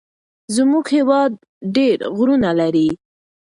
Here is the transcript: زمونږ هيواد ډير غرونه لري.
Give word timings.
زمونږ 0.55 0.85
هيواد 0.95 1.31
ډير 1.75 1.97
غرونه 2.17 2.49
لري. 2.59 2.89